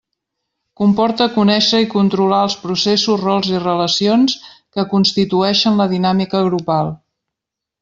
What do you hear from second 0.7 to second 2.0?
Comporta conéixer i